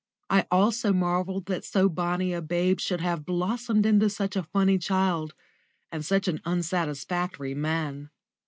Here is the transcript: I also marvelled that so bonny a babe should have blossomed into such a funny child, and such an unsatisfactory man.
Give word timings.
I 0.31 0.47
also 0.49 0.93
marvelled 0.93 1.45
that 1.45 1.63
so 1.63 1.87
bonny 1.87 2.33
a 2.33 2.41
babe 2.41 2.79
should 2.79 3.01
have 3.01 3.23
blossomed 3.23 3.85
into 3.85 4.09
such 4.09 4.35
a 4.35 4.41
funny 4.51 4.79
child, 4.79 5.35
and 5.91 6.03
such 6.03 6.27
an 6.27 6.41
unsatisfactory 6.43 7.53
man. 7.53 8.09